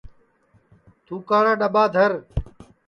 تُھوکاڑا 1.05 1.53
ڈؔٻا 1.61 1.67
ٻار 1.73 1.89
دھر 1.95 2.11